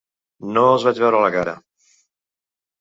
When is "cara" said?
1.37-1.55